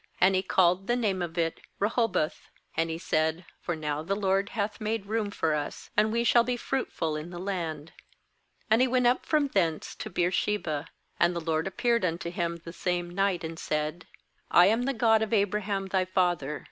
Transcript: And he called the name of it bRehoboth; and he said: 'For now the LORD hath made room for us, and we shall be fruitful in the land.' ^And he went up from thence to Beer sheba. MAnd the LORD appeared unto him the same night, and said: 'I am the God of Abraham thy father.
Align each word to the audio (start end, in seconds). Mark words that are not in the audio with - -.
And 0.19 0.33
he 0.33 0.41
called 0.41 0.87
the 0.87 0.95
name 0.95 1.21
of 1.21 1.37
it 1.37 1.61
bRehoboth; 1.77 2.49
and 2.75 2.89
he 2.89 2.97
said: 2.97 3.45
'For 3.61 3.75
now 3.75 4.01
the 4.01 4.15
LORD 4.15 4.49
hath 4.49 4.81
made 4.81 5.05
room 5.05 5.29
for 5.29 5.53
us, 5.53 5.91
and 5.95 6.11
we 6.11 6.23
shall 6.23 6.43
be 6.43 6.57
fruitful 6.57 7.15
in 7.15 7.29
the 7.29 7.37
land.' 7.37 7.91
^And 8.71 8.81
he 8.81 8.87
went 8.87 9.05
up 9.05 9.27
from 9.27 9.49
thence 9.49 9.93
to 9.97 10.09
Beer 10.09 10.31
sheba. 10.31 10.87
MAnd 11.19 11.35
the 11.35 11.39
LORD 11.41 11.67
appeared 11.67 12.03
unto 12.03 12.31
him 12.31 12.55
the 12.63 12.73
same 12.73 13.11
night, 13.11 13.43
and 13.43 13.59
said: 13.59 14.07
'I 14.49 14.65
am 14.65 14.83
the 14.85 14.93
God 14.95 15.21
of 15.21 15.33
Abraham 15.33 15.85
thy 15.85 16.05
father. 16.05 16.59